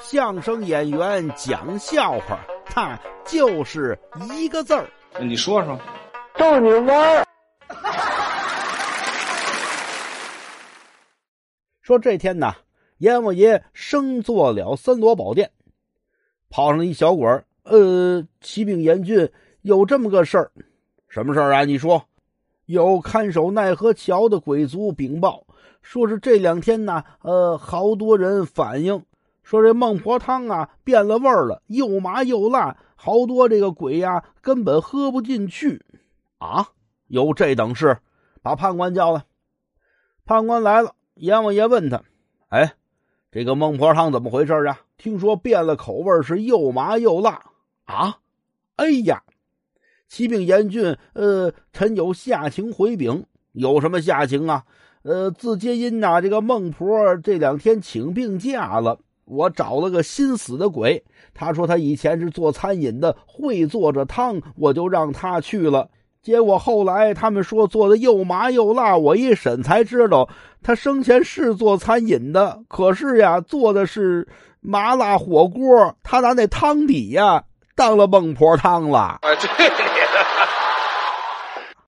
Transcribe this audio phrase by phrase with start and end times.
[0.00, 3.98] 相声演员讲笑话，他就是
[4.32, 4.88] 一个字儿。
[5.20, 5.78] 你说说，
[6.36, 7.24] 逗你玩儿。
[11.80, 12.54] 说这天呐，
[12.98, 15.50] 阎王爷升坐了三罗宝殿，
[16.48, 17.44] 跑上一小鬼儿。
[17.64, 19.30] 呃，启禀阎君，
[19.62, 20.50] 有这么个事儿，
[21.08, 21.64] 什么事儿啊？
[21.64, 22.02] 你说，
[22.66, 25.44] 有看守奈何桥的鬼卒禀报，
[25.80, 29.04] 说是这两天呢，呃，好多人反映
[29.42, 35.84] 说这孟婆汤啊变了味儿了，又麻又辣，好多这个鬼呀根本喝不进去。
[36.38, 36.68] 啊，
[37.08, 37.98] 有这等事？
[38.42, 39.24] 把判官叫来。
[40.24, 42.02] 判官来了，阎王爷问他
[42.50, 42.74] ：“哎，
[43.30, 44.80] 这个孟婆汤怎么回事啊？
[44.96, 47.42] 听说变了口味，是又麻又辣。”
[47.86, 48.18] 啊！
[48.76, 49.22] 哎呀，
[50.08, 53.26] 启禀严峻，呃，臣有下情回禀。
[53.52, 54.64] 有什么下情啊？
[55.02, 58.98] 呃，自皆因呐，这个孟婆这两天请病假了，
[59.32, 61.02] 我找了个心死的鬼。
[61.34, 65.88] 他说他以前是做餐饮的，会做着汤，我就让他去了。
[66.22, 70.28] 结果后来他们说做的又麻又辣，我一审才知道，
[70.62, 74.28] 他生前是做餐饮的，可是呀，做的是
[74.60, 77.44] 麻辣火锅，他拿那汤底呀。
[77.74, 78.98] 当了孟婆汤了。
[78.98, 79.70] 啊，这里。